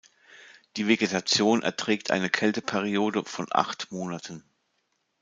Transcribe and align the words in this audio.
Die 0.77 0.87
Vegetation 0.87 1.61
erträgt 1.61 2.09
eine 2.09 2.31
Kälteperiode 2.31 3.23
von 3.23 3.45
acht 3.51 3.91
Monaten. 3.91 4.43